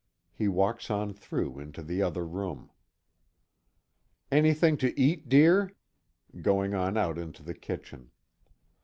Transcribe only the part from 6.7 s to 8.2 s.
on out into the kitchen.